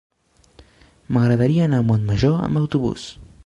M'agradaria 1.17 1.67
anar 1.67 1.81
a 1.81 1.87
Montmajor 1.91 2.41
amb 2.49 2.61
autobús. 2.63 3.09